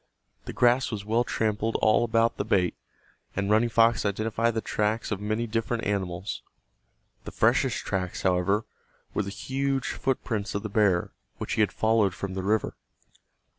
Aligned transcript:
The 0.45 0.51
grass 0.53 0.89
was 0.89 1.05
well 1.05 1.23
trampled 1.23 1.75
all 1.75 2.03
about 2.03 2.37
the 2.37 2.43
bait, 2.43 2.75
and 3.35 3.51
Running 3.51 3.69
Fox 3.69 4.03
identified 4.03 4.55
the 4.55 4.59
tracks 4.59 5.11
of 5.11 5.21
many 5.21 5.45
different 5.45 5.83
animals. 5.83 6.41
The 7.25 7.31
freshest 7.31 7.77
tracks, 7.85 8.23
however, 8.23 8.65
were 9.13 9.21
the 9.21 9.29
huge 9.29 9.89
footprints 9.89 10.55
of 10.55 10.63
the 10.63 10.69
bear 10.69 11.11
which 11.37 11.53
he 11.53 11.61
had 11.61 11.71
followed 11.71 12.15
from 12.15 12.33
the 12.33 12.41
river. 12.41 12.75